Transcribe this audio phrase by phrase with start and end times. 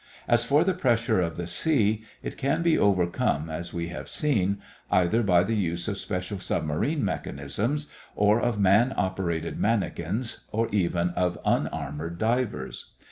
[0.27, 4.59] As for the pressure of the sea, it can be overcome, as we have seen,
[4.89, 7.85] either by the use of special submarine mechanisms,
[8.15, 12.93] or of man operated manikins or even of unarmored divers.